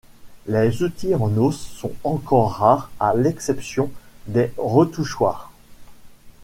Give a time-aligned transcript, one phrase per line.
[0.47, 3.91] Les outils en os sont encore rares à l'exception
[4.25, 5.51] des retouchoirs.